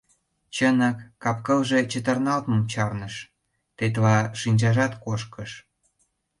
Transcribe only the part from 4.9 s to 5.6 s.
кошкыш.